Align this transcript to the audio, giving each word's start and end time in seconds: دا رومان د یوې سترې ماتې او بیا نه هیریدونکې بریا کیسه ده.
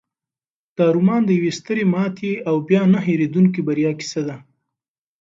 دا 0.77 0.85
رومان 0.95 1.21
د 1.25 1.29
یوې 1.37 1.51
سترې 1.59 1.83
ماتې 1.93 2.31
او 2.49 2.55
بیا 2.67 2.81
نه 2.93 2.99
هیریدونکې 3.07 3.61
بریا 3.67 3.91
کیسه 3.99 4.21
ده. 4.27 4.37